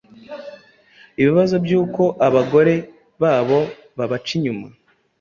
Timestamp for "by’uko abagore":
1.65-2.73